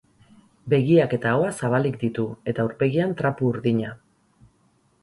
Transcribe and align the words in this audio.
Begiak 0.73 1.13
eta 1.17 1.33
ahoa 1.33 1.51
zabalik 1.59 2.01
ditu, 2.05 2.27
eta 2.53 2.67
aurpegian 2.67 3.15
trapu 3.21 3.53
urdina. 3.53 3.97